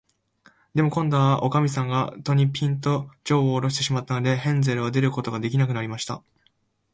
[0.73, 6.23] でも、こんどは、おかみさんが戸に、ぴんと、じょうをおろしてしまったので、ヘンゼルは出ることができなくなりました。